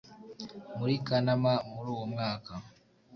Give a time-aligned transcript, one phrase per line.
[0.77, 2.51] Muri Kanama muri uwo mwaka